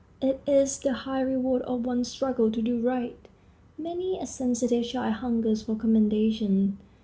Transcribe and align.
It 0.19 0.41
is 0.47 0.79
the 0.79 0.93
high 0.93 1.21
reward 1.21 1.61
of 1.61 1.85
one's 1.85 2.07
struggle 2.07 2.49
to 2.51 2.59
do 2.63 2.79
right. 2.81 3.15
Many 3.77 4.17
a 4.17 4.25
sensitive 4.25 4.83
child 4.83 5.17
hungers 5.17 5.61
for 5.61 5.75
commendation. 5.75 6.79